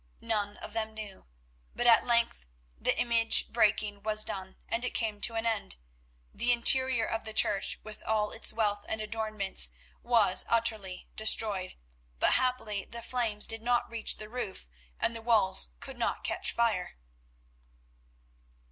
None 0.19 0.57
of 0.57 0.73
them 0.73 0.95
knew, 0.95 1.27
but 1.75 1.85
at 1.85 2.03
length 2.03 2.47
the 2.79 2.99
image 2.99 3.49
breaking 3.49 4.01
was 4.01 4.23
done, 4.23 4.57
and 4.67 4.83
it 4.83 4.95
came 4.95 5.21
to 5.21 5.35
an 5.35 5.45
end. 5.45 5.75
The 6.33 6.51
interior 6.51 7.05
of 7.05 7.23
the 7.23 7.35
church, 7.35 7.77
with 7.83 8.01
all 8.01 8.31
its 8.31 8.51
wealth 8.51 8.83
and 8.89 8.99
adornments, 8.99 9.69
was 10.01 10.43
utterly 10.49 11.07
destroyed, 11.15 11.75
but 12.17 12.33
happily 12.33 12.83
the 12.83 13.03
flames 13.03 13.45
did 13.45 13.61
not 13.61 13.91
reach 13.91 14.17
the 14.17 14.27
roof, 14.27 14.67
and 14.99 15.15
the 15.15 15.21
walls 15.21 15.73
could 15.79 15.99
not 15.99 16.23
catch 16.23 16.51
fire. 16.51 16.97